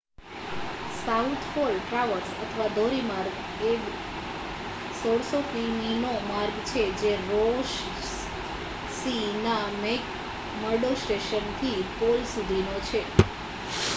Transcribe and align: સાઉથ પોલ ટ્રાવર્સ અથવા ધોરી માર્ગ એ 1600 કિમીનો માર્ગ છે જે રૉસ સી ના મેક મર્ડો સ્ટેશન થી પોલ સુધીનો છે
સાઉથ 0.99 1.43
પોલ 1.49 1.73
ટ્રાવર્સ 1.81 2.29
અથવા 2.37 2.69
ધોરી 2.71 3.01
માર્ગ 3.03 3.35
એ 3.63 3.73
1600 3.73 5.41
કિમીનો 5.51 6.13
માર્ગ 6.23 6.55
છે 6.67 6.83
જે 6.99 7.11
રૉસ 7.27 7.71
સી 8.95 9.13
ના 9.43 9.61
મેક 9.77 10.03
મર્ડો 10.59 10.91
સ્ટેશન 10.97 11.45
થી 11.59 11.79
પોલ 11.95 12.19
સુધીનો 12.31 12.75
છે 12.85 13.01